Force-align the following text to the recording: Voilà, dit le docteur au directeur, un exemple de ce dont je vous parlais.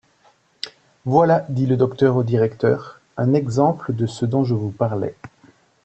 Voilà, 1.05 1.45
dit 1.49 1.67
le 1.67 1.77
docteur 1.77 2.15
au 2.15 2.23
directeur, 2.23 3.01
un 3.17 3.35
exemple 3.35 3.93
de 3.93 4.07
ce 4.07 4.25
dont 4.25 4.43
je 4.43 4.55
vous 4.55 4.71
parlais. 4.71 5.15